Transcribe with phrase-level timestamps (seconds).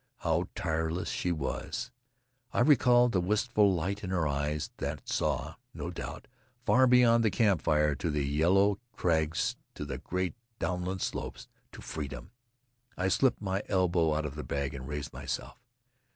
[0.17, 1.91] How tireless she was.
[2.51, 6.27] I recalled the wistful light in her eyes that saw, no doubt,
[6.65, 12.31] far beyond the campfire to the yellow crags, to the great downward slopes, to freedom.
[12.97, 15.59] I slipped my elbow out of the bag and raised myself.